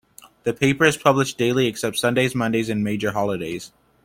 The 0.45 0.53
paper 0.55 0.85
is 0.85 0.97
published 0.97 1.37
daily 1.37 1.67
except 1.67 1.99
Sundays, 1.99 2.33
Mondays 2.33 2.69
and 2.69 2.83
major 2.83 3.11
holidays. 3.11 3.71